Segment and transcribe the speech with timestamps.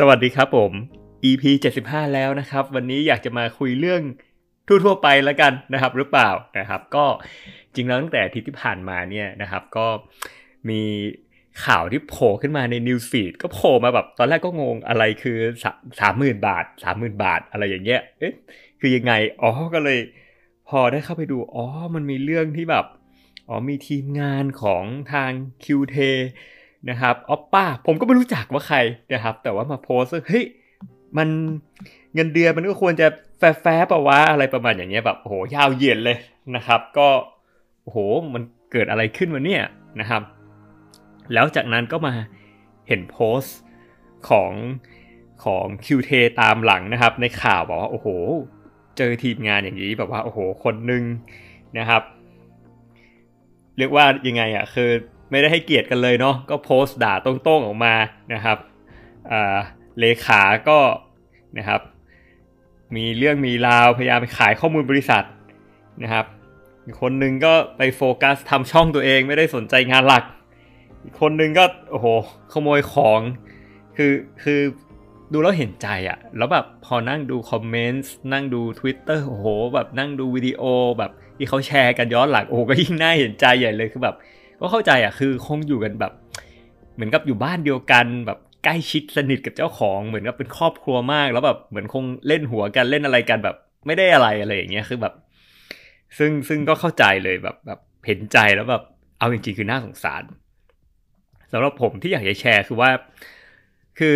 [0.00, 0.72] สวัสดีครับผม
[1.24, 1.42] EP
[1.78, 4.02] 75 แล้วนะครับ วันนี้อยากจะมาคุยเรื่อง
[4.66, 7.04] ทั่วๆไปแล้วกันนะครับ หรือเปล่านะครับ ก็
[7.74, 9.86] จริงแล้วตั้งแต่ทิตย์ที่ผ่านมาเนี่ยนะครับ ก็
[10.68, 10.82] มี
[11.64, 15.38] ข่าวที่โผล่ขึ้นมาในนิวส์ฟีดก็โผล่มาแบบตอนแรกก็งงอะไรคือ
[16.00, 18.34] สามหมื่นบาทสามหมื่นบาทอะไรอย่างเงี้ยเอ๊ะ
[18.80, 19.98] คือยังไงอ๋อก็เลย
[20.68, 22.84] พอได้เข้าไปดูอ๋อมันมีเรื่องที่แบบ
[23.48, 25.30] อ๋อมีทีมงานของทาง
[25.64, 25.98] QT
[26.90, 28.78] นะครับออปป้าผมก็ไม่รู้จักว่าใคร
[29.12, 30.44] นะครับ แต่ว่ามาโพสต์เฮ้ย
[31.18, 31.28] มัน
[32.14, 33.06] เงินเดือนมันก็ควรจะ
[33.38, 36.18] fair fair ปะวะอะไรประมาณอย่างเงี้ยแบบโอ้โหยาวเหยียดเลย
[36.56, 37.08] นะครับ ก็
[37.82, 37.98] โอ้โห
[38.34, 39.62] มันเกิดอะไรขึ้นวะเนี่ย
[40.00, 40.22] นะครับ
[41.34, 42.14] แล้วจากนั้นก็มา
[42.88, 43.56] เห็นโพสต์
[44.28, 44.52] ของ
[45.44, 48.08] ของ QT ตามหลังนะครับ ในข่าวบอกว่าโอ้โห
[48.96, 51.02] เจอทีมงานอย่างนี้แบบว่าโอ้โหคนหนึ่ง
[51.78, 52.02] นะครับ
[53.78, 54.90] เรียกว่ายังไงอะคือ
[55.30, 57.94] ไม่ได้ให้เกียรติกันเลยเนาะก็โพสต์ด่าตรงๆออกมา
[58.34, 58.58] นะครับ
[59.98, 60.78] เลขาก็
[61.58, 61.80] นะครับ
[62.96, 65.24] มีเรื่องมีราวพยายามไปขายข้อมูลบริษัท
[66.02, 66.26] นะครับ
[66.84, 70.24] อีกคนหนึ่งก็ไปโฟกัสทำช่องตัวเองไม่ได้สนใจงานหลัก
[71.02, 72.06] อีกคนหนึ่งก็โอ้โห
[72.52, 73.20] ขโมยของ
[73.96, 74.12] คือ
[74.42, 74.60] คือ
[75.32, 80.62] ดูแล้วเห็นใจอะแล้วแบบพอนั่งดูคอมเมนต์นั่งดู Twitter โอ้โห แบบนั่งดูวิดีโอ
[80.98, 84.16] แบบที่เขาแชร์กันย้อนหลังโอ้ก็ยิ่งน่าเห็นใจใหญ่เลยคือแบบ
[84.60, 86.12] ก็เข้าใจอะคือคงอยู่กันแบบ
[86.94, 93.56] เหมือนกับอยู่บ้านเดียวกันแบบใกล้ชิดสนิทกับเจ้าของเหมือนกับเป็นครอบครัวมาก แล้วแบบเหมือนคงเล่นหัวกันเล่นอะไรกันแบบ
[93.86, 95.14] ไม่ได้อะไรอะไรอย่างเงี้ยคือแบบ
[96.18, 98.82] ซึ่งซึ่งก็เข้าใจเลยแบบแบบเห็นใจแล้วแบบ
[99.18, 100.22] เอาจริงๆคือน่าสงสาร
[101.52, 102.90] สำหรับผมที่อยากจะแชร์คือว่า
[103.98, 104.14] คือ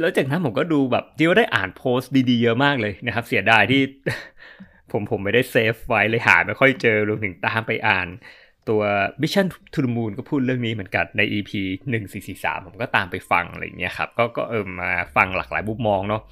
[0.00, 3.82] แล้วจากนั้นผมก็ดูแบบจริงว่าได้อ่านโพสต์ดีๆเยอะมากเลยนะครับ เสียดายที่
[4.92, 8.08] ผมผมไม่ได้เซฟไว้เลยหาไม่ค่อยเจอรวมถึงตามไปอ่าน
[8.68, 8.82] ตัว
[9.22, 11.50] Mission to the Moon ก็พูดเรื่องนี้เหมือนกันใน EP
[12.12, 16.22] 1443 ผมก็ตามไปฟังอะไรเงี้ยครับ ก็ก็เออมาฟังหลากหลายมุมมองเนาะ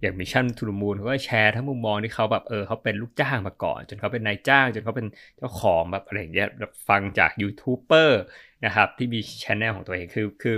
[0.00, 5.06] อย่าง Mission to the Moon เขาก็แชร์ทั้งมุมมองที่เขาแบบเออเขาเป็นลูกจ้างมาก่อน จนเขาเป็นนายจ้าง จนเขาเป็น
[5.38, 6.48] เจ้าของแบบอะไรเงี้ย
[6.88, 8.22] ฟังจากยูทูบเบอร์
[8.64, 10.56] นะครับที่มีชแนลของตัวเองคือคือ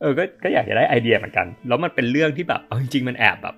[0.00, 3.56] เออก็ก็อยากจะได้ไอเดียเหมือนกัน แล้วมันเป็นเรื่องที่แบบเอาจริงๆมันแอบแบบ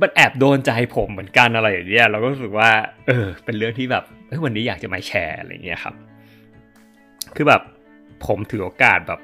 [0.00, 2.70] มันแอบโดนใจผมเหมือนกันอะไรอย่างเงี้ยเราก็รู้สึกว่า
[3.06, 5.94] เออ เป็นเรื่องที่แบบเฮ้ยวันนี้อยากจะมาแชร์อะไรเงี้ยครับ
[7.36, 7.62] คือแบบ
[8.26, 9.20] ผมถือโอกาสแบบ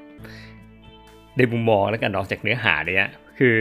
[1.37, 3.57] ในมุมมองแล้วกันนอกจากเนื้อหาเนี้ยคือ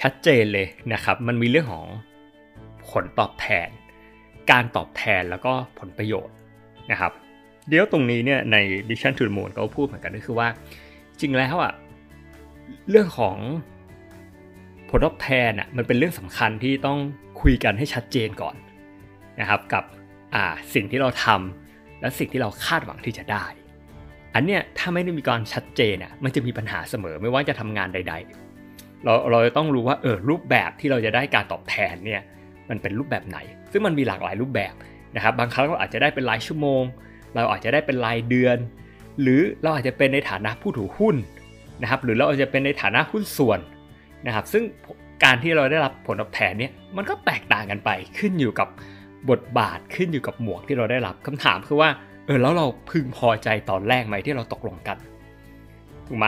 [0.00, 1.86] ชัดเจนเลยนะครับ มันมีเรื่องของ
[2.90, 3.68] ผลตอบแทน
[4.50, 6.34] การตอบแทนแล้วก็ผลประโยชน์
[6.90, 7.12] นะครับ
[7.68, 8.56] เดี๋ยวตรงนี้เนี่ยใน
[8.88, 10.48] Mission to the Moon เขาพูดเหมือนกันก็คือว่า
[11.20, 11.72] จริงแล้วอะ
[12.90, 13.36] เรื่องของ
[14.98, 16.98] ลตอบแทนอะมันเป็นเรื่องสำคัญที่ต้อง
[17.40, 18.56] คุยกันให้ชัดเจนก่อน
[19.40, 19.84] นะครับกับ
[20.34, 20.44] อ่า
[20.74, 23.44] สิ่งที่เราทำและสิ่งที่เราคาดหวังที่จะได้
[24.34, 28.14] อันเนี้ยถ้าไม่ได้มีการชัดเจนอะมันจะมีปัญหาเสมอไม่ว่าจะทำงานใด
[28.58, 32.22] ๆ เราเราต้องรู้ว่าเออรูปแบบที่เราจะได้การตอบแทนเนี่ย
[32.70, 33.38] มันเป็นรูปแบบไหน
[33.72, 34.74] ซึ่งมันมีหลากหลายรูปแบบ
[35.16, 36.82] นะครับบางครั้งเราอาจจะได้เป็นรายชั่วโมง
[37.34, 38.58] เราอาจจะได้เป็นรายเดือน
[39.22, 41.16] หรือเราอาจจะเป็นในฐานะผู้ถือหุ้น
[41.82, 43.60] นะครับหรือเราอาจจะเป็นในฐานะหุ้นส่วน
[44.26, 44.64] นะครับซึ่ง
[45.24, 48.68] การที่เราได้รับผลตอบแทนเนี่ยมันก็แตกต่างกันไปขึ้นอยู่กับ
[49.30, 51.90] บทบาทขึ้นอยู่กับหมวกที่เราได้รับคำถามคือว่า
[52.26, 54.98] เออแล้วเราพึงพอใจตอนแรกไหมที่เราตกลงกัน
[56.08, 56.26] ถูกไหม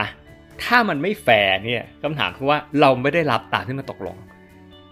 [0.63, 4.17] ถ้ามันไม่แฟร์เนี่ยคำถามคือว่าเราไม่ได้รับตามที่มันตกลง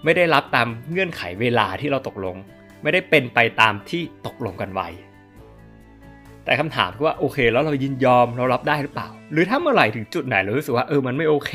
[0.04, 2.36] ไม่ได้รับตามเงื่อนไขเวลาที่เราตกลง
[2.84, 4.88] ไม่ได้เป็นไปตามที่ตกลงกันไว้
[6.46, 11.54] แต่คำถามคือว่าโอเค แล้วเรายินยอมเรารับได้หรือเปล่า หรือถ้าเมื่อไหร่ถึงจุดไหนเรารู้สึกว่าเออมันไม่โอเค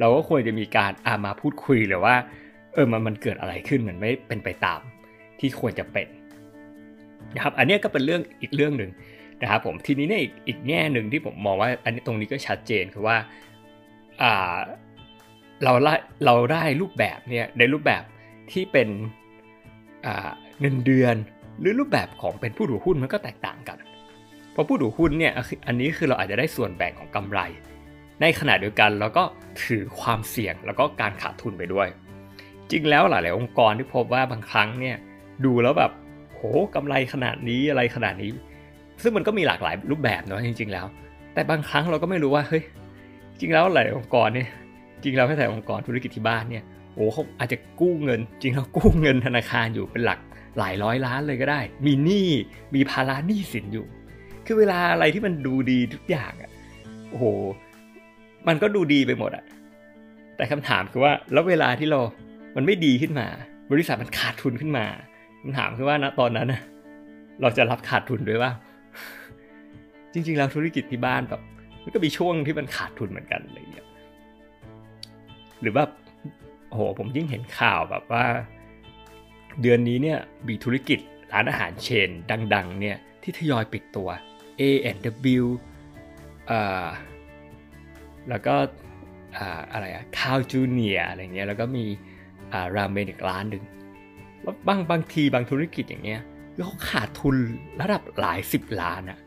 [0.00, 2.14] เราก็ควรจะมีการอามาพูดคุยหรือว่า
[2.72, 4.80] เออมันมันเกิดอะไรขึ้นมันไม่เป็นไปตาม
[5.40, 6.08] ที่ควรจะเป็น
[7.34, 8.90] นะครับอันนี้ก็เป็นเรื่องอีกเรื่องหนึ่ง
[9.42, 13.16] นะครับผมทีนี้เนี่ยอีกแง่หนึ่งที่ผมมองว่าอันนี้ตรงนี้ก็ชัดเจนคือว่า
[14.22, 14.56] อ่า
[15.64, 15.94] เราได้
[16.24, 18.02] เราได้รูปแบบเนี่ยในรูปแบบ
[18.52, 18.88] ที่เป็น
[20.60, 21.16] เงินเดือน
[21.60, 23.78] หรือรูปแบบของเป็นผู้ถือหุ้นมันก็แตกต่างกัน
[24.52, 25.32] เพราะผู้ถือหุ้นเนี่ย
[25.66, 27.40] อันนี้คือเราอาจจะได้ส่วนแบ่งของกำไร
[28.20, 29.24] ในขณะเดียวกันเราก็
[29.64, 31.88] ถือความเสี่ยงแล้วก็การขาดทุนไปด้วย
[32.70, 34.96] จริงแล้วหลาย ๆ องค์กรที่พบว่าบางครั้งเนี่ย
[35.44, 35.92] ดูแล้วแบบ
[36.32, 36.40] โห
[36.74, 38.30] กำไรขนาดนี้อะไรขนาดนี้
[39.02, 40.86] ซึ่งมันก็มีหลากหลายรูปแบบเนาะจริง ๆ แล้ว
[41.34, 42.64] แต่บางครั้งเราก็ไม่รู้ว่าเฮ้ย
[43.40, 44.48] จริงแล้วหลายองค์กรเนี่ย
[45.02, 46.64] จริงแล้วแค่แต่องค์กรธุรกิจที่บ้านเนี่ย
[46.94, 50.18] โอ้เขาอาจจะกู้เงิน จริงแล้วกู้เงินธนาคารอยู่เป็นหลัก
[50.58, 52.28] หลายร้อยล้านเลยก็ได้ มีหนี้
[52.74, 53.86] มีภาระหนี้สินอยู่
[54.46, 56.50] คือเวลาอะไรที่มันดูดีทุกอย่างอะ
[57.10, 57.24] โอ้โห
[58.48, 59.44] มันก็ดูดีไปหมดอะ
[60.36, 62.00] แต่คำถามคือว่าแล้วเวลาที่เรา
[62.56, 63.26] มันไม่ดีขึ้นมา
[63.72, 64.86] บริษัทมันขาดทุนขึ้นมา
[65.40, 66.60] คำถามคือว่าณตอนนั้นนะ
[67.40, 68.50] เราจะรับขาดทุนด้วยว่า
[70.12, 71.40] จริง ๆ แล้วธุรกิจที่บ้านแบบ
[71.82, 73.86] มันก็มีช่วงที่มันขาดทุนเหมือนกันอะไรอย่างเงี้ย
[75.62, 75.84] หรือว่า
[76.68, 78.24] โอ้โหผมยิ่งเห็นข่าวแบบว่า
[79.62, 80.98] เดือนนี้เนี่ยมีธุรกิจ
[81.32, 82.10] ร้านอาหารเชน
[82.54, 84.08] ดัง ๆ เนี่ยที่ทยอยปิดตัว
[84.60, 85.44] A&W
[86.50, 86.86] อ่า
[88.28, 88.54] แล้วก็
[89.36, 91.84] อ่าอะไรอะข้าวจูเนียอะไรเงี้ยแล้วก็มี
[92.52, 93.62] อ่าราเมนอีกร้านหนึ่ง
[94.42, 96.20] แล้วบางบางทีบางธุรกิจอย่างเงี้ย
[96.64, 97.36] เขาขาดทุน
[97.80, 99.18] ระดับหลายสิบล้านอะ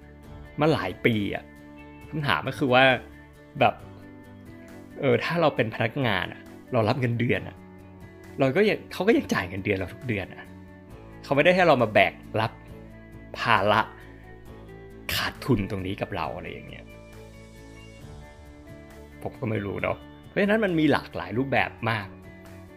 [0.60, 1.44] มาหลายปีอะ
[2.10, 2.84] คำถามก็คือว่า
[3.60, 3.74] แบบ
[5.00, 6.42] เออถ้าเราเป็นพนักงานอะ
[6.72, 7.58] เรารับเงินเดือนอะ
[8.40, 10.44] เราก็ยังเขาก็ยังจ่ายเงินเดือนเราทุกเดือนอะ
[11.24, 12.52] เขาไม่ได้ให้เรามาแบกรับ
[13.40, 13.82] ภาระ
[15.16, 16.86] ขาดทุนตรงนี้กับเราอะไรอย่างเงี้ย
[19.24, 22.08] ผมก็ไม่รู้เนาะเพราะฉะนั้นมันมีหลากหลายรูปแบบมาก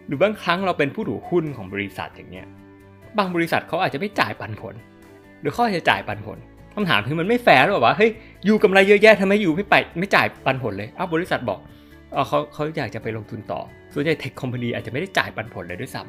[0.06, 2.48] หรือบางครั้งเราเป็นผู้ถือหุ้นของบริษัทอย่างเงี้ย
[3.18, 4.74] บางบริษัทเขาอาจจะไม่จ่ายปันผล
[5.40, 6.38] หรือเขาอาจจะจ่ายปันผล
[6.74, 8.10] คำถามคือมันไม่แฟร์หรอวะเฮ้ย
[8.44, 11.58] อยู่กำไรเยอะแยะทำไมอยู่ไม่ไปไม่จ่ายปันผลเลยอ้าวบริษัทบอก
[12.12, 13.60] เอเขาเขาอยากจะไปลงทุนต่อ
[13.92, 16.02] ส่วนใหญ่เทคคอมพานีอาจจะไม่ได้จ่ายปันผลเลยด้วยซ้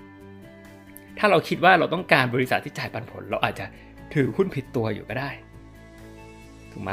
[0.00, 3.64] ำถ้าเราคิดว่าเราต้องการบริษัทที่จ่ายปันผล เราอาจจะ
[4.14, 5.30] ถือหุ้นผิดตัวอยู่ก็ได้
[6.72, 6.90] ถูกไหม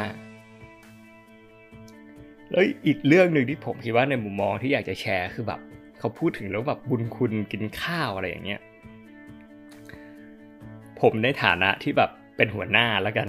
[2.51, 5.59] แล้วอีกเรื่องหนึ่งที่ผมคิดว่าในมุมมองที่อยากจะแชร์คือแบบ
[5.99, 8.61] เขาพูดถึงแล้วแบบบุญคุณกินข้าวอะไรอย่างเงี้ย
[11.01, 13.27] ผมในฐานะที่แบบเป็นหัวหน้าแล้วกัน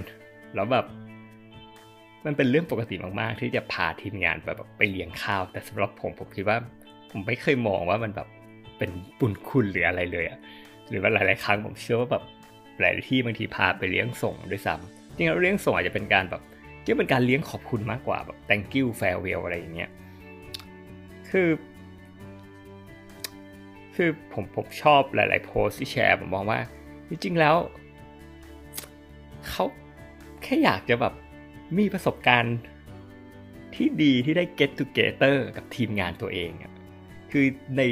[0.54, 0.86] แล้วแบบ
[2.26, 6.58] มันเป็นเรื่องปกติมากๆ ที่จะพาทีมงานไปแบบไปเลี้ยงข้าว แต่สำหรับผมผมคิดว่า
[7.10, 8.28] ผมไม่เคยมองว่ามันแบบ
[8.78, 10.38] เป็นบุญคุณหรืออะไรเลยอะ
[10.88, 12.24] หรือว่าหลายๆครั้งผมเชื่อว่าแบบ
[12.80, 16.42] หลายที่บางทีพาไปเลี้ยงส่งด้วยซ้ำจริงๆเลี้ยงส่งอาจจะเป็นการแบบ
[16.88, 19.90] ที่เป็นการเลี้ยงขอบคุณมากกว่าแบบ thank you farewell อะไรอย่างเงี้ย
[21.31, 21.49] คือ
[23.94, 26.61] คือผมผมชอบหลาย ๆ โพสที่แชร์ ผมมองว่า
[27.08, 27.56] จริง ๆ แล้ว
[29.49, 29.64] เขา
[30.43, 31.14] แค่อยากจะแบบ
[31.79, 32.58] มีประสบการณ์
[33.75, 36.73] ที่ดีที่ได้ get together กับทีมงานตัวเองอะ
[37.31, 37.44] คือ
[37.76, 37.82] ใน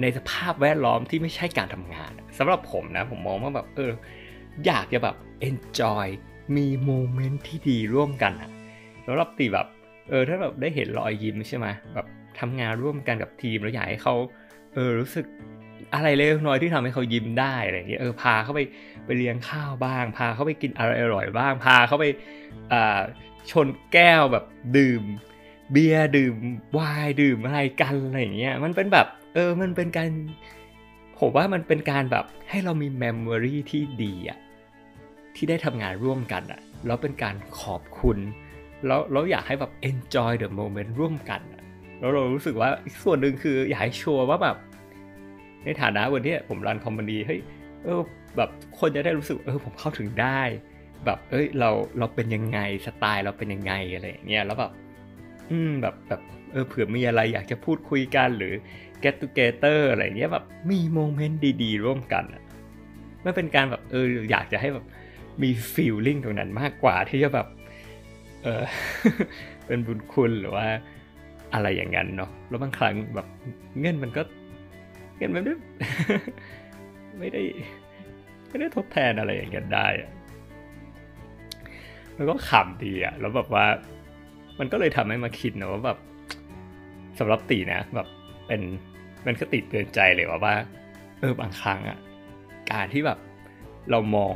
[0.00, 3.92] ในสภาพแวดล้อมที่ไม่ใช่การทำงานสำหรับผมนะ ผมมองว่าแบบเออ
[4.66, 5.16] อยากจะแบบ
[5.48, 6.06] enjoy
[6.56, 8.50] มีโมเมนต์ที่ดีร่วมกันอะ
[9.04, 9.66] แล้วรับตีแบบ
[10.10, 12.06] เออถ้าแบบได้เห็นรอยยิ้มใช่ไหมแบบ
[12.40, 14.14] ทำงานร่วมกันกับทีมแล้วอยากให้เขา
[14.74, 15.26] เออรู้สึก
[15.94, 18.60] อะไรเล็กน้อยที่ทำให้เขายิ้มได้อะไรอย่างเงี้ยเออพาเขาไป
[19.04, 22.04] ไปเลี้ยงข้าวบ้าง พาเขาไปกินอะไรอร่อยบ้าง พาเขาไป
[22.72, 23.00] อ่า
[23.50, 24.44] ชนแก้วแบบ
[24.76, 25.02] ดื่ม
[25.72, 26.34] เบียร์ดื่ม
[26.72, 30.08] ไวน์ดื่มอะไรกันอะไรอย่างเงี้ยมันเป็นแบบเออมันเป็นการ
[31.18, 34.38] ผมว่ามันเป็นการแบบให้เรามี memory ที่ดีอะ
[35.38, 38.18] ที่ได้ทำงานร่วมกันอะแล้วเป็นการขอบคุณ
[38.86, 41.62] แล้วเราอยากให้แบบ enjoy the moment ร่วมกันอะ
[42.00, 44.56] แล้วเรารู้สึกว่าอีกส่วนหนึ่งคืออยากให้ sure ว่าแบบ
[45.64, 47.40] ในฐานะวันที่ผม run company เฮ้ย
[47.84, 48.00] เออ
[48.36, 50.40] แบบคนจะได้รู้สึกเออผมเข้าถึงได้
[51.04, 54.72] แบบเอ้ยเราเราเป็นยังไงสไตล์เราเป็นยังไงอะไรอย่างเงี้ยแล้วแบบ
[55.50, 56.20] อืมแบบแบบ
[56.52, 58.52] เออเผื่อมีอะไรอยากจะพูดคุยกันหรือ
[59.02, 62.42] get together อะไรเงี้ยแบบมีโมเมนต์ดีๆ ร่วมกันอะ
[63.24, 64.86] มันเป็นการแบบเอออยากจะให้แบบ
[65.42, 67.46] มี feeling ตรงนั้นมากกว่าที่จะแบบ
[68.42, 68.62] เออ
[69.66, 70.66] เป็นบุญคุณหรือว่า
[71.54, 73.26] อะไรอย่างนั้นเนาะแล้วบางครั้งแบบ
[73.80, 74.22] เงินมันก็
[75.18, 75.54] เงินมันไม่
[77.18, 77.42] ไม่ได้
[78.48, 80.10] ไม่ได้ทดแทนอะไรอย่างเงี้ยได้อะ
[82.16, 83.66] แล้วก็ขำดีอะแล้วแบบว่า
[84.58, 85.98] มันก็เลยทำให้มาคิดนะว่าแบบ
[87.18, 88.08] สำหรับตีนะ แบบ
[88.46, 88.62] เป็น
[89.26, 90.54] มันก็ติดเตือนใจเลยว่าว่า
[91.20, 91.98] เออบางครั้งอะ
[92.72, 93.18] การที่แบบ
[93.90, 94.34] เรามอง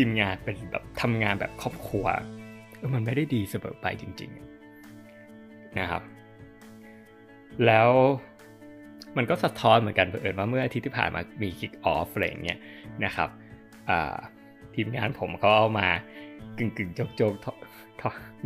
[0.00, 2.06] ทีมงานเป็นแบบทำงานแบบครอบครัว
[2.76, 4.30] เออมันไม่ได้ดีเสมอไปจริง
[5.04, 6.02] ๆ นะครับ
[7.66, 7.90] แล้ว
[9.16, 12.58] มันก็สะท้อนเหมือนกันเผอิญว่าเมื่ออาทิตย์ที่ผ่านมามีคิกออฟอะไรเงี้ย
[13.04, 13.28] นะครับ
[14.74, 15.88] ทีมงานผมเขาเอามา
[16.58, 17.34] กึ่งกึ่งโจกโจก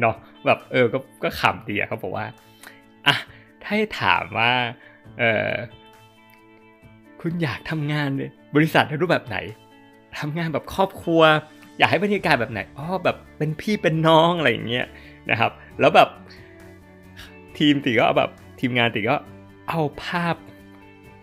[0.01, 0.17] เนาะ
[0.47, 2.27] แบบเออก็ก็ขำดีอะเขาบอกว่า
[3.07, 3.17] อะ
[3.63, 4.51] ถ้าให้ถามว่า
[5.19, 5.53] เออ
[7.21, 8.09] คุณอยากทำงาน
[8.55, 9.39] บริษัทในรูปแบบไหน
[10.19, 11.23] ทำงานแบบครอบครัว
[11.79, 14.87] อยากให้บรรยากาศแบบไหนอ๋อแบบเป็นพี่เป็นน้องอะไรอย่างเงี้ย
[15.31, 15.51] นะครับ
[15.81, 16.09] แล้วแบบ
[17.59, 19.17] ทีมตีก็แบบทีมงานตีก็
[19.69, 20.37] เอาภาพ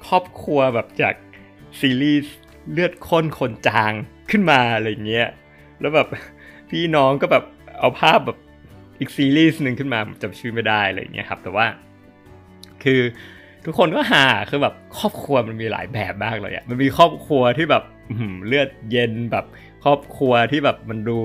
[0.08, 1.14] ครอบครัวแบบจาก
[1.80, 2.36] ซีรีส์
[2.72, 3.94] เลือดข้นคนจาง
[4.32, 5.28] ขึ้นมาอะไรเงี้ย
[5.80, 6.08] แล้วแบบ
[6.70, 7.44] พี่น้องก็แบบ
[7.80, 8.38] เอาภาพแบบ
[9.00, 11.66] อีกซีรีส์หนึ่งขึ้นมาจำชื่อไม่ได้อะไรอย่างเงี้ยครับ แต่ว่า
[12.84, 13.00] คือ
[13.66, 17.84] ทุกคนก็หาคือแบบครอบครัวมันมีหลายแบบมากเลยอะมันมีครอบครัวที่แบบ
[18.48, 19.46] เลือดเย็นแบบ
[19.84, 21.20] ครอบครัวที่แบบมันดู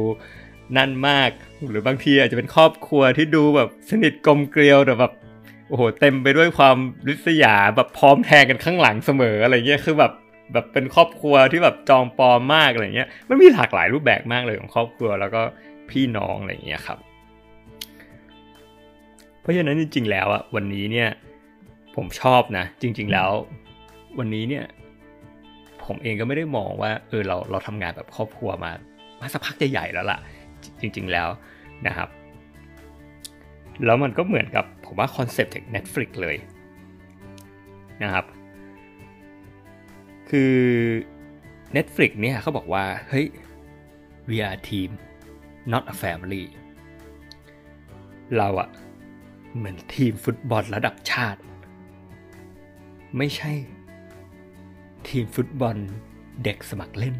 [0.76, 1.30] นั่นมาก
[1.70, 5.12] หรือบางทีอาจจะเป็นครอบครัวที่ดูแบบสนิทกลมเกลียวแต่แบบ
[5.68, 6.76] โอ้โหเต็มไปด้วยความ
[7.08, 10.12] ริษยาแบบพร้อมแทงกันข้างหลังเสมออะไรเงี้ยคือแบบ
[10.52, 15.42] แบบเป็นครอบครัวที่แบบจองปลอมมากอะไรเงี้ยมันมีหลากหลายรูปแบบมากเลยของครอบครัวแล้วก็
[15.90, 16.98] พี่น้องอะไรเงี้ยครับ
[19.40, 21.08] เพราะฉะนั้นจริงๆแล้วอะวันนี้เนี่ย
[21.96, 23.30] ผมชอบนะ จริง ๆแล้ว
[24.18, 24.64] วันนี้เนี่ย
[25.86, 28.72] ผมเองก็ไม่ได้มองว่าเออเราเราทำงานแบบครอบครัวมา
[29.20, 30.18] มาสักพักใหญ่แล้วล่ะ
[30.80, 31.28] จริง ๆแล้ว
[31.86, 32.08] นะครับ
[33.84, 36.36] แล้วมันก็เหมือนกับผมว่าคอนเซปต์จาก Netflix เลย
[38.02, 38.24] นะครับ
[40.30, 40.54] คือ
[41.76, 43.26] Netflix เนี่ยเขาบอกว่าเฮ้ย
[44.28, 44.90] we are a team
[45.72, 46.44] not a family
[48.36, 48.68] เราอะ
[49.56, 51.40] เหมือนทีมฟุตบอลระดับชาติ
[53.18, 53.52] ไม่ใช่
[55.08, 55.76] ทีมฟุตบอล
[56.44, 57.16] เด็กสมัครเล่น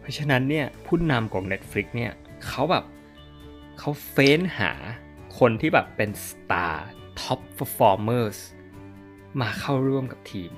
[0.00, 2.12] เพราะฉะนั้นเนี่ยผู้นำของ Netflix เนี่ย
[2.46, 2.84] เขาแบบ
[3.78, 4.72] เขาเฟ้นหา
[5.38, 8.38] คนที่แบบเป็น star top performers
[9.40, 10.52] มาเข้าร่วมกับทีม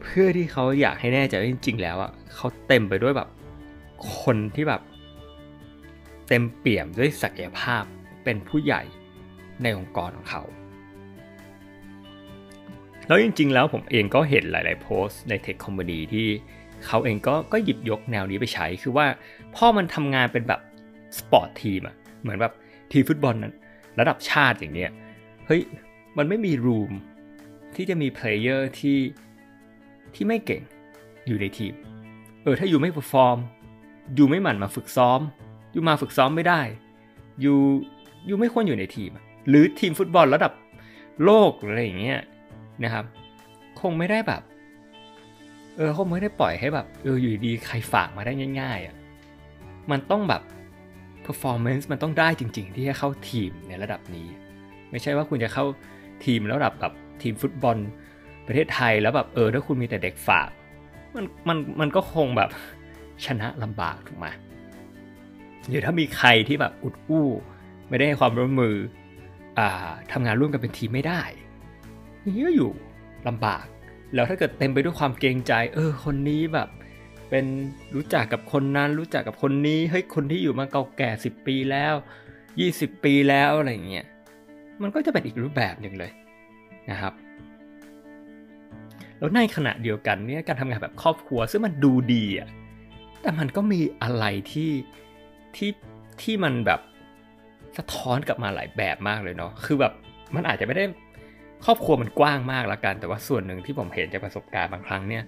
[0.00, 3.28] เพื่อที่เขาอยากให้แน่ใจว่าจริง ๆ แล้วอะเขาเต็มไปด้วยแบบ
[4.20, 4.82] คนที่แบบ
[6.28, 7.84] เต็มเปี่ยมด้วยศักยภาพ
[8.24, 8.82] เป็นผู้ใหญ่
[9.62, 10.42] ในองค์กรของเขา
[13.10, 16.26] แล้วจริง ๆ แล้วผมเองก็เห็นหลาย ๆ โพสต์ใน tech community ที่
[16.86, 19.06] เขาเองก็ก็หยิบยกแนวนี้ไปใช้คือว่า
[19.56, 20.60] พอมันทำงานเป็นแบบ
[21.18, 22.52] sport team อะเหมือนแบบ
[22.90, 23.52] ทีมฟุตบอลนั้น
[24.00, 24.90] ระดับชาติอย่างเนี้ย
[25.46, 25.62] เฮ้ย
[26.16, 26.90] มันไม่มี room
[27.76, 28.98] ที่จะมี player ที่
[30.14, 30.62] ที่ไม่เก่ง
[31.26, 31.74] อยู่ในทีม
[32.42, 33.38] เออถ้าอยู่ไม่เปอร์ฟอร์ม
[34.14, 35.20] อยู่ไม่หมั่นมาฝึกซ้อม
[35.72, 36.60] อยู่มาฝึกซ้อมไม่ได้
[37.40, 37.58] อยู่
[38.26, 39.10] อยู่ไม่ควรอยู่ในทีม
[39.48, 40.52] หรือทีมฟุตบอลระดับ
[41.24, 42.20] โลกอะไรอย่างเงี้ย
[42.84, 43.04] นะครับ
[43.80, 44.42] คงไม่ได้แบบ
[45.76, 48.96] เออคงไม่ได้ปล่อยให้แบบเอออยู่ดีใครฝากมาได้ง่ายๆอะ่ะ
[49.90, 50.42] มันต้องแบบ
[51.26, 54.28] performance มันต้องได้จริง ๆ ที่จะเข้าทีมในระดับนี้
[54.90, 55.64] ไม่ใช่ว่าคุณจะเข้า
[56.24, 57.76] ทีมระดับแบบทีมฟุตบอล
[58.46, 60.48] ประเทศไทยแล้วแบบเออถ้าคุณมีแต่เด็กฝาก
[61.14, 62.50] มันมันมันก็คงแบบ
[63.24, 64.26] ชนะลำบากถูกไหม
[65.68, 67.26] หรือถ้ามีใครที่แบบอุดอู้
[67.88, 68.76] ไม่ได้ให้ความร่วมมือ
[69.58, 71.22] อ่าทำงานร่วมกันเป็นทีมไม่ได้
[72.24, 72.70] นี่ก็อยู่
[73.28, 73.64] ลำบาก
[74.14, 76.68] แล้วถ้าเกิดเต็มไปด้วยความเกรงใจ เออ คนนี้แบบ
[77.30, 77.44] เป็น
[77.94, 81.94] รู้จักกับคนนั้นรู้จักกับคนนี้เฮ้ยคนที่อยู่มาเก่าแก่สิบปีแล้ว
[82.60, 84.06] ยี่สิบปีแล้วอะไรเงี้ย
[84.82, 86.12] มันก็จะเป็นอีกรูปแบบหนึ่งเลย
[86.90, 87.12] นะครับ
[89.18, 92.48] แล้วในขณะเดียวกันเนี่ยการทำงานแบบครอบครัวซึ่งมันดูดีอะ
[93.22, 94.70] แต่มันก็มีอะไรที่
[95.56, 95.70] ที่
[96.22, 96.80] ที่มันแบบ
[97.78, 99.92] สะท้อนกลับมาหลายแบบมากเลยเนาะคือแบบ
[100.34, 100.84] มันอาจจะไม่ได้
[101.64, 105.24] ครอบครัวมันกว้างมากละกัน แต่ว่าส่วนหนึ่งที่ผมเห็นจากประสบการณ์บางครั้งเนี่ย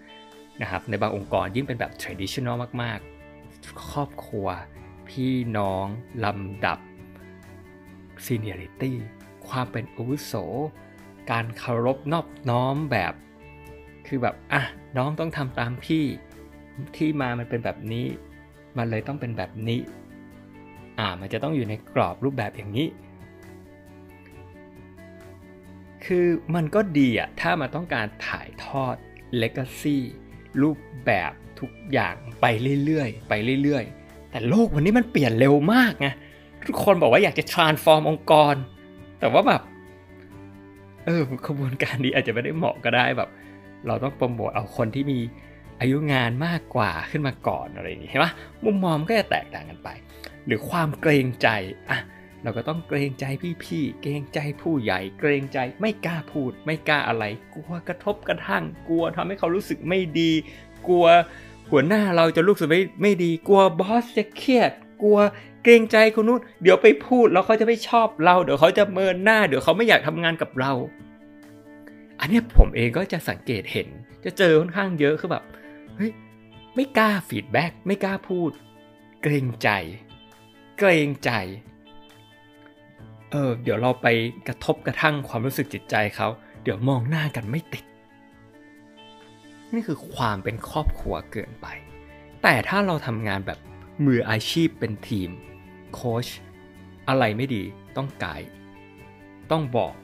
[0.63, 2.99] นะครับในบางองค์กรยิ่งเป็นแบบ traditional มาก
[3.43, 4.47] ๆ ครอบครัว
[5.09, 5.87] พี่น้อง
[6.25, 6.79] ลำดับ
[8.27, 8.93] seniority
[9.49, 10.35] ความเป็นอาวุโส
[11.31, 13.15] การเคารพนอบน้อมแบบ
[14.07, 14.63] คือแบบ อะ
[14.97, 16.05] น้องต้องทำตามพี่
[16.97, 18.07] ที่มามันเป็นแบบนี้
[18.77, 19.81] มันเลยต้องเป็นแบบนี้
[20.99, 22.87] อ่ามันจะต้องอยู่ในกรอบรูปแบบอย่างนี้
[26.05, 28.97] คือมันก็ดีอะถ้ามันต้องการถ่ายทอด
[29.43, 29.99] legacy
[30.63, 32.47] รูปแบบทุกอย่างไป
[32.85, 36.09] เรื่อยๆ ไปเรื่อยๆ แต่โลกวันนี้มันเปลี่ยนเร็วมากไง
[36.67, 38.55] ทุกคนบอกว่าอยากจะ transform องค์กร
[39.21, 39.63] แต่ว่าแบบ
[41.05, 43.31] เออขบวนการนี้อาจจะไม่ได้เหมาะก็ได้แบบ
[43.87, 45.19] เราต้องโปรโมทเอาคนที่มี
[45.81, 48.27] อายุงานมากกว่าขึ้นมาก่อนอะไรอย่างงี้ใช่ไหม
[48.65, 49.89] มุมมองก็จะแตกต่างกันไป
[50.47, 51.49] หรือความเกรงใจ
[51.91, 51.99] อะ
[52.43, 53.25] เราก็ต้องเกรงใจ
[53.65, 60.31] พี่ๆ เกรงใจผู้ใหญ่ เกรงใจไม่กล้าพูด ไม่กล้าอะไร กลัวกระทบกระทั่ง กลัวทำให้เขารู้สึกไม่ดี
[60.89, 61.07] กลัว
[61.71, 64.71] หัวหน้าเราจะรู้สึกไม่ไม่ดี กลัวบอสจะเครียด
[65.03, 65.19] กลัว
[65.65, 70.73] เกรงใจคนนู้น เดี๋ยวไปพูดแล้วเขาจะไม่ชอบเรา เดี๋ยวเขาจะเมินหน้า เดี๋ยวเขาไม่อยากทำงานกับเรา
[72.21, 73.89] อันนี้ผมเองก็จะสังเกตเห็น
[74.25, 75.45] จะเจอค่อนข้างเยอะคือแบบ
[75.97, 76.13] เฮ้ย
[76.75, 78.51] ไม่กล้าฟีดแบ็กไม่กล้าพูด
[79.23, 79.69] เกรงใจ
[80.79, 81.31] เกรงใจ
[83.33, 84.07] เออเดี๋ยวเราไป
[84.49, 86.29] กระทบกระทั่งความรู้สึกจิตใจเขา
[86.63, 87.85] เดี๋ยวมองหน้ากันไม่ติด
[89.73, 91.67] นี่คือความเป็นครอบครัวเกินไป
[92.43, 93.59] แต่ถ้าเราทำงานแบบ
[94.07, 95.31] มืออาชีพเป็นทีม
[95.95, 96.27] โค้ช
[97.09, 97.63] อะไรไม่ดี
[97.97, 98.47] ต้องไกด์
[99.51, 99.95] ต้องบอก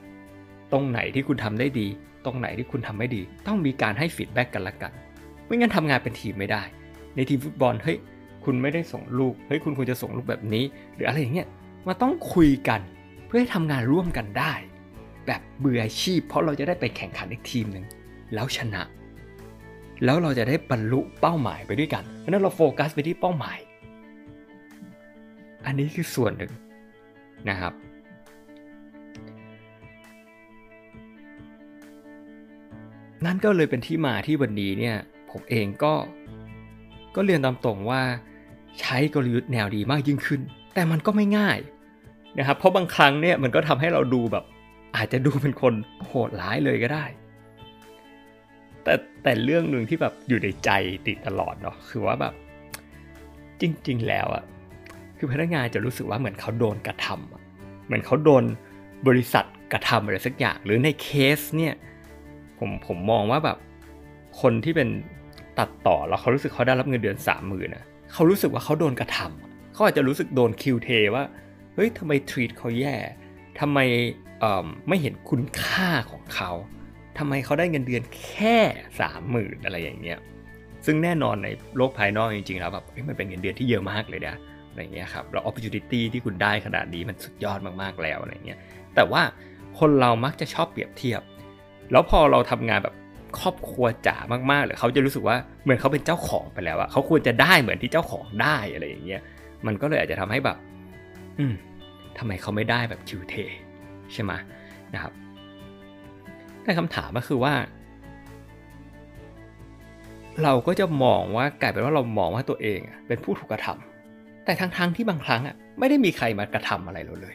[0.72, 1.86] ตรงไหนที่คุณทำได้ดี
[2.24, 4.92] ตรงไหนที่คุณทำไม่ดี ต้องมีการให้ feedback กันละกัน
[5.46, 6.62] ไม่งั้นทำงานเป็นทีมไม่ได้
[7.14, 7.98] ในทีมฟุตบอลเฮ้ย
[8.44, 11.48] คุณคุณไม่ได้ส่งลูกเฮ้ยคุณควรจะส่งลูกแบบนี้ หรืออะไรอย่างเงี้ย
[11.86, 12.80] มาต้องคุยกัน
[13.28, 14.52] เพื่อให้ทำงานร่วมกันได้
[15.26, 17.86] แบบเบื่ออาชีพ เพราะเราจะได้ไปแข่งขันอีกทีมหนึ่ง
[18.34, 18.82] แล้วชนะ
[20.04, 23.58] แล้วเราจะได้บรรลุเป้าหมายไปด้วยกันเพราะนั้นเราโฟกัสไปที่เป้าหมาย
[25.66, 26.52] อันนี้คือส่วนหนึ่ง
[27.48, 27.72] นะครับ
[33.26, 34.96] นั่นก็เลยเป็นที่มาที่วันนี้เนี่ย
[35.30, 35.94] ผมเองก็
[37.14, 38.02] ก็เรียนตามตรงว่า
[38.80, 40.40] ใช้กลยุทธ์แนวดีมากยิ่งขึ้น
[40.74, 41.58] แต่มันก็ไม่ง่าย
[42.38, 44.44] นะครับเพราะบางครั้งเนี่ยมันก็ทำให้เราดูแบบ
[44.96, 45.74] อาจจะดูเป็นคน
[46.06, 47.04] โหดร้ายเลยก็ได้
[48.82, 50.70] แต่แต่เรื่องหนึ่งที่แบบอยู่ในใจ
[51.06, 52.34] ติดตลอดเนาะคือว่าแบบ
[53.60, 54.44] จริง ๆ แล้วอะ
[55.18, 58.44] คือพนักงานจะรู้สึกว่าเหมือนเขาโดนกระทำเหมือนเขาโดน
[59.08, 61.74] บริษัทกระทำอะไรสักอย่าง หรือในเคสเนี่ย
[62.58, 63.58] ผมผมมองว่าแบบ
[64.40, 64.88] คนที่เป็น
[65.58, 71.24] ตัดต่อแล้วเขารู้สึกเขาได้รับเงินเดือนสามหมื่นนะเขารู้สึกว่าเขาโดนกระทำเขาอาจจะรู้สึกโดนคิวเทว่า
[71.78, 72.94] เฮ้ยทำไมทรีตเขาแย่
[73.60, 73.78] ทำไม
[74.88, 76.50] ไม่เห็นคุณค่าของเขา
[77.18, 78.58] ทำไมเขาได้เงินเดือนแค่
[79.00, 80.18] สามหมื่นอะไรอย่างเงี้ย
[80.86, 84.34] ซึ่งแน่นอนในโลกภายนอกจริงๆแล้วแบบมันเป็นเงินเดือนที่เยอะมากเลยนะ
[84.70, 88.58] อะไรเงี้ยครับแล้ว opportunity ที่คุณได้ขนาดนี้มันสุดยอดมากๆแล้วอะไรเงี้ย
[88.94, 89.22] แต่ว่า
[89.78, 91.22] คนเรามักจะชอบเปรียบเทียบ
[91.92, 92.94] แล้วพอเราทำงานแบบ
[93.40, 94.16] ครอบครัวจ๋า
[94.50, 99.20] มากๆเลยเขาจะรู้สึกว่าเหมือนเขาเป็นเจ้าของไปแล้วอะเขาควรจะได้เหมือนที่เจ้าของได้อะไรอย่างเงี้ย
[99.66, 100.56] มันก็เลยอาจจะทำให้แบบ
[101.38, 101.54] อืม
[102.18, 103.34] ทำไมเขาไม่ได้แบบคิวเท
[104.12, 104.32] ใช่ไหม
[104.94, 105.12] นะครับ
[106.62, 107.54] แต่คำถามก็คือว่า
[110.42, 117.34] เราก็จะมองว่ากลายเป็นว่าเรามองว่าตัวเองเป็นผู้ถูกกระทำแต่ทั้งๆที่บางครั้งอะไม่ได้มีใครมากระทำอะไรเราเลย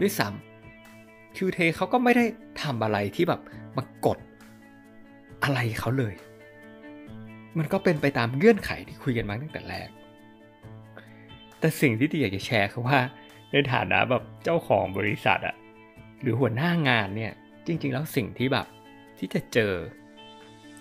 [0.00, 2.24] ด้วยซ้ำคิวเทเขาก็ไม่ได้
[2.62, 3.40] ทำอะไรที่แบบ
[3.76, 4.18] มากด
[5.42, 6.14] อะไรเขาเลย
[7.58, 9.88] มันก็เป็นไปตามเงื่อนไขที่คุยกันมาตั้งแต่แรก
[11.60, 12.98] แต่สิ่งที่ตีอยากจะแชร์คือว่า
[13.52, 15.56] ในฐานะแบบเจ้าของบริษัทอะ
[16.22, 17.32] หรือหัวหน้างานเนี่ย
[17.66, 18.66] จริง ๆ แล้วสิ่งที่แบบ
[19.18, 19.72] ที่จะเจอ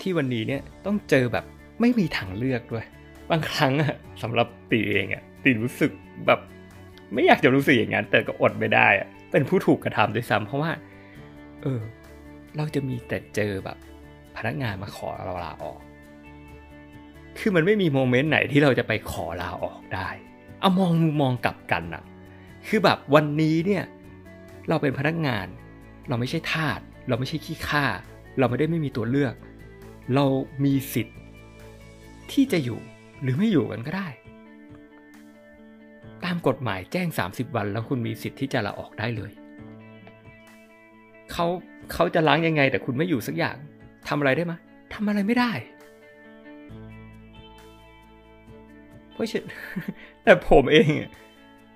[0.02, 1.46] ที่วันนี้เนี่ยต้องเจอแบบ
[1.82, 2.86] ไม่มีทางเลือกด้วย
[3.32, 5.92] บางครั้งอะสำหรับตีเองอะตีรู้สึก
[6.28, 6.40] แบบ
[7.14, 10.72] ไม่อยากจะรู้สึกอย่างนั้นแต่ก็อดไม่ได้อะเป็นผู้ถูกกระทำด้วยซ้ำเพราะว่า
[11.62, 11.82] เออ
[12.58, 13.78] เราจะมีแต่เจอแบบ
[14.38, 15.80] พนักงานมาขอเราลาออก
[17.40, 20.10] คือมันไม่มีโมเมนต์ไหนที่เราจะไปขอลาออกได้
[20.60, 22.04] เอามองมุมมองกลับกันอะ
[22.72, 23.84] คือแบบวันนี้เนี่ย
[24.70, 25.48] เราเป็นพนักงาน
[26.10, 27.86] เราไม่ใช่ทาสเราไม่ใช่ขี้ข้า
[28.40, 29.36] เราไม่ได้ไม่มีตัวเลือก
[30.16, 30.26] เรา
[30.64, 31.18] มีสิทธิ์
[32.32, 32.80] ที่จะอยู่
[33.22, 34.08] หรือไม่อยู่กันก็ได้
[36.26, 39.32] ตามกฎหมายแจ้ง 30 วัน แล้วคุณมีสิทธิ์ที่จะลาออกได้เลย
[41.32, 41.46] เขา
[41.94, 43.56] เขาจะล้างยังไง แต่คุณไม่อยู่สักอย่าง
[44.08, 44.54] ทำอะไรได้ไหม
[44.94, 45.52] ทำอะไรไม่ได้
[49.14, 49.46] เพราะฉะนั้น
[50.24, 50.92] แต่ผมเอง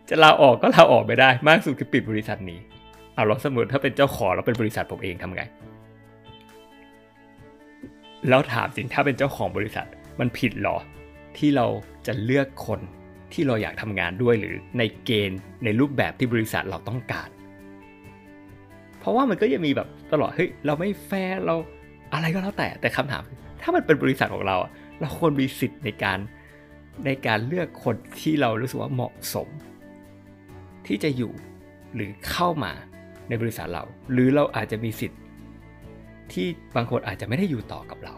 [0.10, 2.60] จะลาออกก็ลาออกไม่ได้ มากสุดคือปิดบริษัทนี้
[3.14, 5.44] เอาลองสมมติถ้าเป็นเจ้าของแล้วเป็นบริษัทผมเองทำไง
[8.30, 9.88] แล้วถามจริงถ้าเป็นเจ้าของบริษัท
[10.20, 10.78] มันผิดหรอ
[11.38, 11.66] ที่เรา
[12.08, 12.80] จะเลือกคน
[13.34, 17.30] ที่เราอยากทำงานด้วยหรือในเกณฑ์ในรูปแบบที่บริษัทเราต้องการ
[19.00, 21.56] เพราะว่ามันก็จะมีแบบตลอดเฮ้ยเราไม่แฟร์เรา
[22.14, 23.24] อะไรก็แล้วแต่แต่คำถาม
[23.62, 24.58] ถ้ามันเป็นบริษัทของเรา
[25.00, 26.20] เราควรมีสิทธิ์ในการ
[27.06, 29.48] ในการเลือกคนที่เรารู้สึกว่าเหมาะสม
[30.88, 31.32] ที่จะอยู่
[31.96, 32.72] หรือเข้ามา
[33.30, 35.20] ในบริษัทเรา หรือเราอาจจะมีสิทธิ์
[36.34, 38.16] ที่บางคนอาจจะไม่ได้อยู่ต่อกับเรา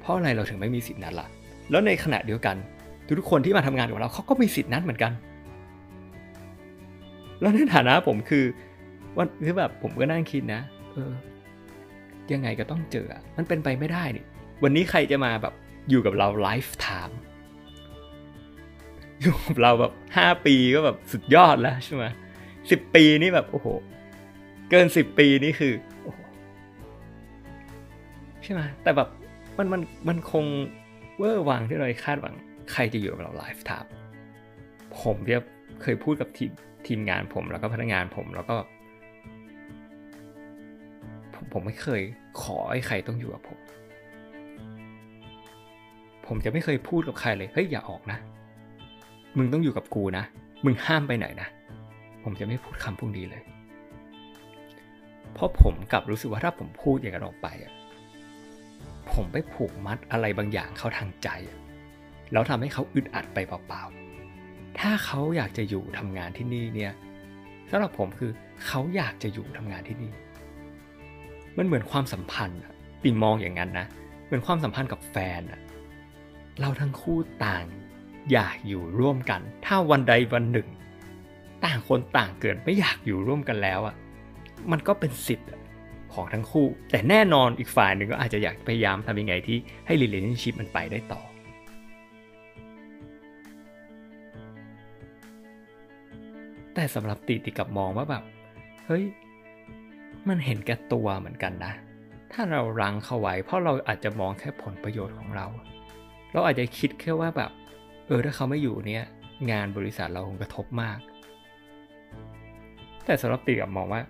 [0.00, 1.28] เพราะอะไรเราถึงไม่มีสิทธินั้นล่ะ
[1.70, 2.56] แล้วในขณะเดียวกัน
[3.18, 5.12] ทุกคนที่มาทำงานกับเราเขาก็มีสิทธินั้นเหมือนกัน
[7.40, 8.44] แล้วในฐานะผมคือ
[9.16, 10.60] วันคือแบบผมก็นั่งคิดนะ
[10.92, 11.12] เออ
[12.32, 14.24] ยังไงก็ต้องเจอ มันเป็นไปไม่ได้นี่
[14.62, 15.54] วันนี้ใครจะมาแบบ
[15.90, 17.18] อยู่กับเรา lifetime
[19.20, 22.04] อยู่กับเราแบบห้าปีก็แบบสุดยอดแล้วใช่ไหม
[22.70, 23.66] สิบปีนี่แบบโอ้โห
[24.70, 26.18] เกินสิบปีนี่คือโอ้โห
[28.42, 29.08] ใช่ไหมแต่แบบ
[29.58, 30.44] มันมันมันคง
[31.16, 32.34] เวอร์วังที่เราคาดหวัง
[32.72, 33.90] ใครจะอยู่กับเรา lifetime
[35.00, 35.42] ผมเนี่ย
[35.82, 36.50] เคยพูดกับทีม
[36.86, 38.56] ทีมงานผมแล้วก็พนักงานผมแล้วก็
[41.52, 42.02] ผมไม่เคย
[42.42, 43.58] ขอให้ใครต้องอยู่กับผม
[46.26, 48.18] ผมจะไม่เคยพูดกับใครเลยเฮ้ยอย่าออกนะ
[49.38, 50.24] มึงต้องอยู่กับกูนะ
[50.64, 51.48] มึงห้ามไปไหนนะ
[52.22, 53.42] ผมจะไม่พูดคำพวกนี้เลย
[55.32, 57.72] เพราะผมกลับรู้สึกว่าถ้าผมพูดอย่างนั้นออกไปอะ
[59.12, 61.28] ผมไปผูกมัดอะไรบางอย่างเขาทางใจ
[62.32, 66.92] แล้วทำให้เขาอึดอัดไปเปล่าๆ ถ้าเขาอยากจะอยู่ทำงานที่นี่เนี่ย
[67.70, 68.30] สำหรับผมคือ
[68.66, 70.12] เขาอยากจะอยู่ทำงานที่นี่
[71.56, 72.60] มันเหมือนความสัมพันธ์
[73.02, 73.86] ติมองอย่างนั้นนะ
[74.26, 75.40] เหมือนความสัมพันธ์กับแฟน
[76.60, 77.66] เราทั้งคู่ต่าง
[78.32, 80.68] อยากอยู่ร่วมกัน ถ้าวันใดวันหนึ่ง
[81.64, 83.94] ต่างคนต่างเกิดไม่อยากอยู่ร่วมกันแล้วอะ
[84.70, 85.48] มันก็เป็นสิทธิ์
[86.14, 91.22] ของทั้งคู่ แต่แน่นอนอีกฝ่ายหนึ่งก็อาจจะอยากพยายามทำยังไงที่ให้ relationship มันไปได้ต่อ
[96.74, 98.24] แต่สำหรับติติกับมองว่าแบบ
[98.86, 99.04] เฮ้ย
[100.28, 101.72] มันเห็นแก่ตัวเหมือนกันนะ
[102.32, 105.46] ถ้าเรารังเขาไว้ เพราะเราอาจจะมองแค่ผลประโยชน์ของเรา
[106.32, 107.50] เราอาจจะคิดแค่ว่าแบบ
[108.08, 109.04] เออถ้าเขาไม่อยู่เนี่ย
[109.50, 110.98] งานบริษัทเราคงกระทบมาก
[113.04, 114.02] แต่สำหรับติกับมองว่า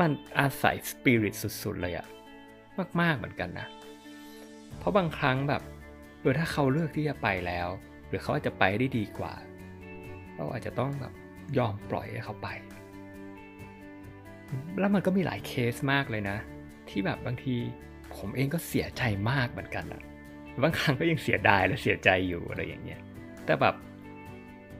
[0.00, 2.06] มันอาศัยสปิริตสุดๆเลยอะ
[3.00, 3.66] มากๆเหมือนกันนะ
[4.78, 5.62] เพราะบางครั้งแบบ
[6.20, 7.68] เออถ้าเขาเลือกที่จะไปแล้ว
[8.08, 9.34] หรือเขาอาจจะไปได้ดีกว่า
[10.36, 11.12] เราอาจจะต้องแบบ
[11.58, 12.48] ยอมปล่อยให้เขาไป
[14.80, 16.36] แล้วมันก็มีหลายเคสมากเลยนะ
[16.88, 17.54] ที่แบบบางที
[18.16, 20.02] ผมเองก็เสียใจมากเหมือนกันอะ
[20.62, 23.00] บางครั้งก็ยังเสียดายและเสียใจอยู่อะไรอย่างเงี้ย
[23.46, 23.74] แต่แบบ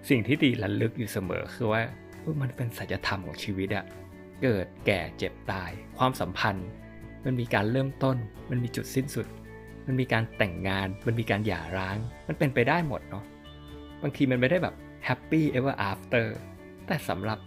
[0.08, 1.82] สิ่งที่ตีระลึกอยู่เสมอคือว่า
[2.42, 3.84] มันเป็นสัจธรรมของชีวิตอะ
[4.42, 6.68] เกิดแก่เจ็บตาย ความสัมพันธ์
[7.24, 8.16] มันมีการเริ่มต้น
[8.50, 9.26] มันมีจุดสิ้นสุด
[9.86, 11.96] มันมีการแต่งงาน มันมีการหย่าร้าง
[12.28, 13.24] มันเป็นไปได้หมดเนาะ
[14.02, 14.74] บางทีมันไม่ได้แบบ
[15.06, 16.26] happy ever after
[16.86, 17.38] แต่สำหรับ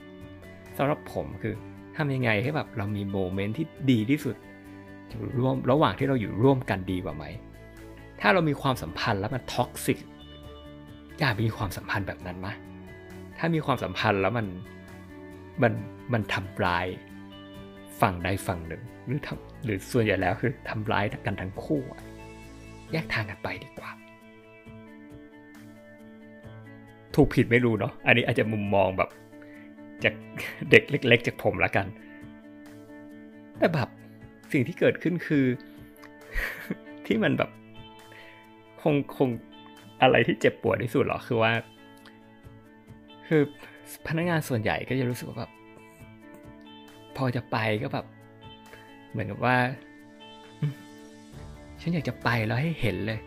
[0.78, 1.56] สำหรับผมคือ
[1.98, 4.36] ทำยังไงให้แบบเรามีโมเมนต์ที่ดีที่สุด
[5.10, 7.26] อยู่ร่วมระหว่างที่เราอยู่ร่วมกันดีกว่าไหม
[8.22, 9.98] ถ้าเรามีความสัมพันธ์แล้วมันท็อกซิก
[11.20, 12.54] อย่ามีความสัมพันธ์แบบนั้นมะ
[13.38, 14.48] ถ้ามีความสัมพันธ์แล้วมัน
[15.62, 15.74] มัน
[16.14, 16.88] มันทำร้าย
[18.02, 21.82] ฝั่งใดฝั่งหนึ่ง หรือทำหรือส่วนใหญ่แล้วคือทำร้ายกันทั้งคู่
[22.92, 23.92] แยกทางกันไปดีกว่า
[27.16, 29.10] ถูกผิดไม่รู้เนาะอันนี้อาจจะมุมมองแบบ
[30.04, 30.14] จาก
[30.72, 31.88] เด็กเล็ก ๆ จากผมละกัน
[33.58, 33.90] แต่แบบ
[34.52, 35.46] สิ่งที่เกิดขึ้นคือ
[37.06, 37.50] ที่มันแบบ
[38.82, 39.30] คงคง
[40.02, 41.52] อะไรที่เจ็บปวดที่สุดหรอคือว่า
[43.28, 43.42] คือ
[44.08, 45.52] พนักงานส่วนใหญ่ก็จะรู้สึกว่าแบบ
[47.18, 48.06] พอจะไปก็แบบ
[49.12, 49.58] เหมือนกับว่า
[51.82, 53.20] ฉันอยากจะไปแล้วให้เห็นเลย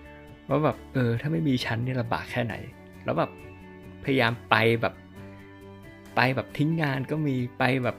[0.49, 2.55] ว่าแบบเออ ถ้าไม่มีฉันนี่ลำบากแค่ไหน
[3.05, 3.31] แล้วแบบ
[4.05, 4.95] พยายามไปแบบ
[6.17, 7.97] ไปแบบทิ้งงานก็มีไปแบบ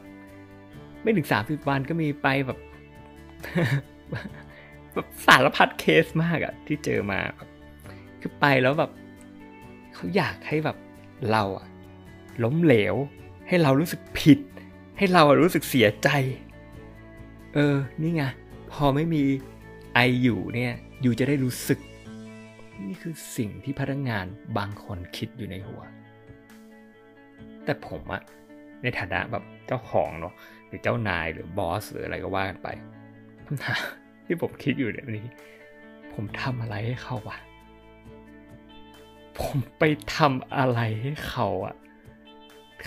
[1.01, 2.59] ไม่ถึงสามสิบวันก็มีไปแบบ
[4.93, 7.49] แบบสารพัดเคสมากอะที่เจอมาแบบ
[8.25, 8.91] คือไปแล้วแบบ
[9.93, 10.77] เขาอยากให้แบบ
[11.31, 11.67] เราอะ
[12.43, 12.95] ล้มเหลว
[13.47, 14.39] ให้เรารู้สึกผิด
[14.97, 16.09] ให้เรารู้สึกเสียใจ
[17.53, 18.23] เออ นี่ไง
[18.71, 19.23] พอไม่มี
[19.93, 21.79] ไออยู่เนี่ย อยู่จะได้รู้สึก
[22.87, 24.25] นี่คือสิ่งที่พนักงาน
[24.57, 25.81] บางคนคิดอยู่ในหัว
[27.65, 28.21] แต่ผมอะ
[28.83, 30.33] ในฐานะแบบเจ้าของเนาะ
[30.67, 32.67] หรือเจ้านายหรือบอสหรืออะไรก็ว่ากันไป
[33.45, 33.75] คำถา
[34.25, 35.27] ที่ผมคิดอยู่เนี่ยนี้
[36.13, 37.39] ผมทำอะไรให้เขาวะ
[39.39, 39.83] ผมไป
[40.15, 41.75] ทำอะไรให้เขาอะ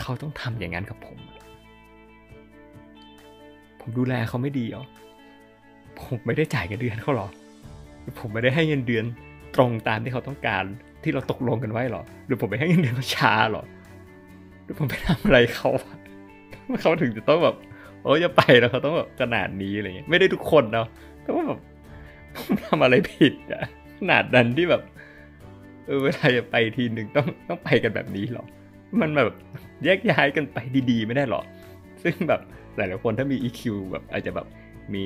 [0.01, 1.19] เขาต้องทำอย่างนั้นกับผม
[3.81, 4.85] ผมดูแลเขาไม่ดีหรอ
[6.03, 7.29] ผมไม่ได้จ่ายเงินเดือนเขาหรอ
[8.21, 9.05] ผมไม่ได้ให้เงินเดือน
[9.55, 10.65] ตรงตามที่เขาต้องการ
[11.03, 13.65] ที่เราตกลงกันไว้หรอ หรือผมไปให้เงินเดือนเขาช้าหรอ
[14.65, 15.71] หรือผมไปทำอะไรเขา
[16.83, 17.57] เขาถึงจะต้องแบบ
[18.03, 20.89] โอ้จะไปแล้วเขาต้องแบบขนาดนี้อะไรเงี้ยไม่ได้ทุกคนเนาะ
[21.23, 21.61] แต่ว่าแบบ
[22.37, 23.63] ผมทำอะไรผิดอะ
[23.99, 24.83] ขนาดนั้นที่แบบ
[25.87, 28.45] เออเวลาจะไปทีหนึ่งต้องต้องไปกันแบบนี้หรอ
[29.01, 29.37] มันแบบ
[29.85, 30.59] แยกย้ายกันไป
[30.91, 31.43] ดีๆ ไม่ได้หรอ
[32.03, 32.41] ซึ่งแบบ
[32.77, 34.47] หลายๆคนถ้ามี EQ แบบอาจจะแบบ
[34.95, 35.03] มี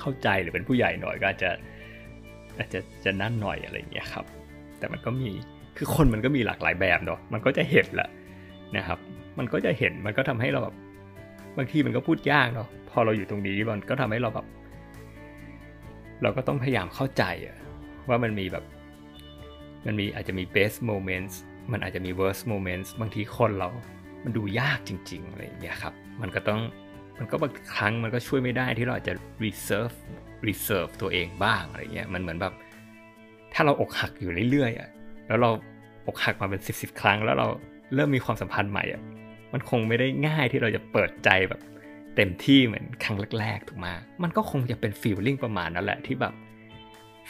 [0.00, 1.50] เข้าใจหรือเป็นผู้ใหญ่หน่อยก็อาจจะ
[2.58, 4.24] อาจจะจะนั่นหน่อยอะไรอย่างเงี้ยครับ
[4.78, 5.30] แต่มันก็มี
[5.76, 8.08] คือคนมันก็มีหลากหลายแบบเนาะมันก็จะเห็นแหละ
[8.76, 8.98] นะครับ
[9.38, 10.74] มันก็จะเห็นมันก็ทำให้เราแบบ
[11.56, 14.46] บางทีมันก็พูดยากเนาะพอเราอยู่ตรงนี้มันก็ทำให้เราแบบ
[16.22, 17.24] เราก็ต้องพยายามเข้าใจ
[18.08, 18.64] ว่ามันมีแบบ
[19.86, 21.34] มันมีอาจจะมี best moments
[21.72, 23.68] มันอาจจะมี worst moments บางทีคนเรา
[24.24, 26.60] มันดูยากจริงๆอะไรอย่างเงี้ยครับ มันก็ต้อง
[27.18, 29.14] มันก็บางครั้งมันก็ช่วยไม่ได้ที่เราจะ
[29.44, 29.94] reserve
[30.48, 32.54] reserve ตัวเองบ้างอะไรเงี้ย มันเหมือนแบบ
[33.54, 34.88] ถ้าเราอกหักอยู่เรื่อยๆอะ
[35.28, 35.50] แล้วเรา
[36.06, 37.46] อกหักมาเป็นสิบสิบครั้ง แล้วเรา
[37.94, 39.02] เริ่มมีความสัมพันธ์ใหม่อะ
[39.52, 41.60] มันคงไม่ได้ง่ายที่เราจะเปิดใจแบบ
[42.16, 43.86] เต็มที่เหมือนครั้งแรกๆถูกไหม
[44.22, 46.34] มันก็คงจะเป็นฟีลลิ่งประมาณนั้นแหละที่แบบ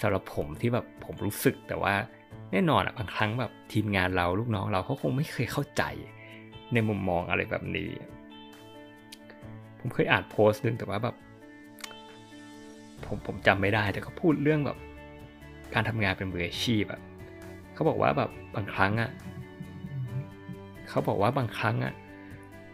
[0.03, 1.95] สำหรับผมที่แบบผมรู้สึกแต่ว่า
[2.53, 5.83] แน่นอนอะบางครั้งแบบทีมงานเราลูกน้องเราเขาคงไม่เคยเข้าใจ
[6.73, 7.91] ในมุมมองอะไรแบบนี้
[9.81, 11.17] ผมเคยอ่านโพสต์นึงแต่ว่าแบบ
[13.07, 14.79] ผมผมจำไม่ได้แต่เขาพูดเรื่องแบบ
[15.75, 17.03] การทำงานเป็นมืออาชีพแบบ
[17.75, 19.11] เขาบอกว่าแบบบางครั้งอะ
[20.89, 21.95] เขาบอกว่าบางครั้งอะ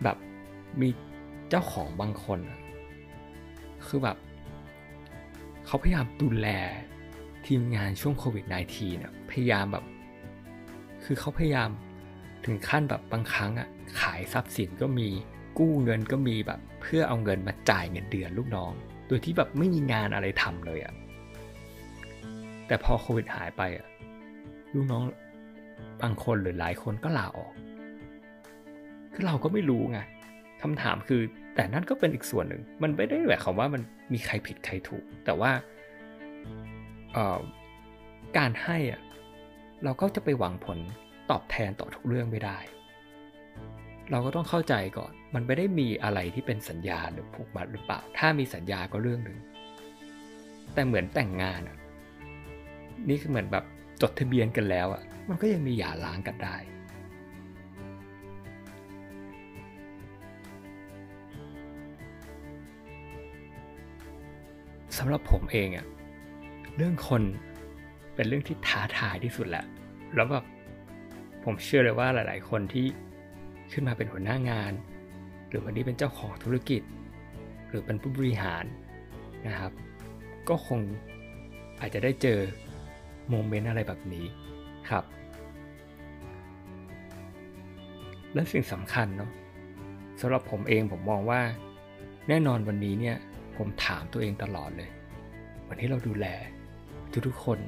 [0.04, 0.16] แบบ
[0.80, 0.88] มี
[1.48, 2.38] เจ้าของบางคน
[3.86, 4.16] คือแบบ
[5.66, 6.48] เขาพยายามดูแล
[7.48, 9.84] ทีมงานช่วงโควิด -19 เนี่ยพยายามแบบ
[11.04, 11.70] คือเขาพยายาม
[12.44, 13.68] ถึงขั้นแบบบางครั้งอะ
[14.00, 15.08] ขายทรัพย์สินก็มี
[15.58, 18.72] กู้เงินก็มีแบบเพื่อเอาเงินมาจ่ายเงินเดือนลูกน้อง
[19.08, 20.94] โดยที่แบบไม่มีงานอะไรทำเลยอะ
[22.66, 23.86] แต่พอโควิดหายไปอะ
[24.74, 25.02] ลูกน้อง
[26.02, 27.52] บางคนหรือหลายคนก็ลาออก
[29.12, 29.98] คือเราก็ไม่รู้ไง
[30.62, 31.20] คำถามคือ
[31.54, 33.82] แต่นั่นก็เป็นอีกส่วนหนึ่ง มันไม่ได้หมายความว่ามัน
[34.12, 35.50] มีใครผิดใครถูก แต่ว่า
[38.36, 39.00] การให้อะ
[39.84, 40.78] เราก็จะไปหวังผล
[41.30, 42.58] ตอบแทนต่อทุกเรื่องไม่ได้
[44.10, 49.38] เราก็ต้องเข้าใจก่อน มันไม่ได้มีอะไรที่เป็นสัญญาหรือผูกมัดหรือเปล่า ถ้ามีสัญญาก็เรื่องหนึ่ง
[50.74, 51.76] แต่เหมือนแต่งงานอะ
[53.08, 53.64] นี่คือเหมือนแบบ
[54.02, 56.56] จดทะเบียนกันแล้วอะมันก็ยังมีหย่าร้างกันได้
[64.96, 65.86] สำหรับผมเองอะ
[66.80, 67.22] เรื่องคน
[68.14, 69.64] เป็นเรื่องที่ท้าทายที่สุดแหละ
[70.14, 70.44] แล้วแบบ
[71.44, 72.86] ผมเชื่อเลยว่าหลาย ๆ คนที่
[73.72, 74.72] ขึ้นมาเป็นหัวหน้างาน
[75.48, 76.82] หรือวันนี้เป็นเจ้าของธุรกิจ
[77.68, 78.64] หรือเป็นผู้บริหาร
[79.46, 79.72] นะครับ
[80.48, 80.80] ก็คง
[81.80, 82.38] อาจจะได้เจอ
[83.28, 84.26] โมเมนต์อะไรแบบนี้
[84.88, 85.04] ครับ
[88.34, 89.30] และสิ่งสำคัญเนาะ
[90.20, 91.40] สำหรับผมเองผมมองว่า
[92.28, 93.16] แน่นอนวันนี้เนี่ย
[93.56, 94.90] ผมถามตัวเองตลอดเลย
[95.68, 96.26] วันนี้เราดูแล
[97.26, 97.58] ทุกๆคน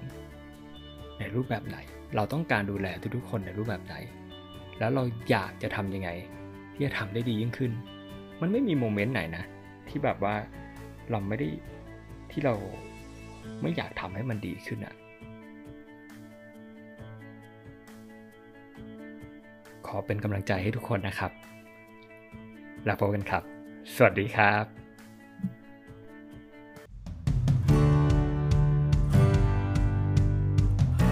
[1.19, 1.79] ในรูปแบบไหน
[2.17, 3.95] เราต้องการดูแลทุกๆคนในรูปแบบไหน
[4.79, 6.11] แล้วเราอยากจะทำยังไง
[6.75, 7.73] ที่จะทำได้ดียิ่งขึ้น
[8.41, 9.45] มันไม่มีโมเมนต์ไหนนะ
[9.89, 10.35] ที่แบบว่า
[11.11, 11.49] เราไม่ได้
[12.31, 12.55] ที่เรา
[13.63, 14.95] ไม่อยากทำให้มันดีขึ้นอะ
[19.87, 21.33] ขอเป็นกำลังใจให้ทุกคนนะครับ
[22.85, 23.43] แล้วพบกันครับ
[23.95, 24.80] สวัสดีครับ